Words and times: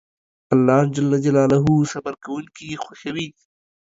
الله 0.53 0.81
جل 0.95 1.11
جلاله 1.25 1.65
صبر 1.91 2.13
کونکي 2.25 2.69
خوښوي 2.83 3.27